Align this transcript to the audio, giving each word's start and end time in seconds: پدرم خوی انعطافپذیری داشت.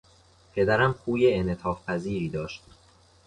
پدرم 0.53 0.93
خوی 0.93 1.33
انعطافپذیری 1.33 2.29
داشت. 2.29 2.63